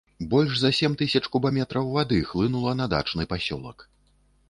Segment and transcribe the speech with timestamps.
[0.29, 3.91] Больш за сем тысяч кубаметраў вады хлынула на дачны пасёлак.